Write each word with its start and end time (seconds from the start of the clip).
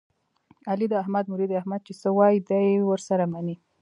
علي 0.69 0.85
د 0.89 0.93
احمد 1.03 1.25
مرید 1.31 1.49
دی، 1.51 1.57
احمد 1.61 1.81
چې 1.87 1.93
څه 2.01 2.09
وایي 2.17 2.39
دی 2.49 2.61
یې 2.73 2.85
ور 2.89 2.99
سره 3.09 3.23
مني. 3.33 3.55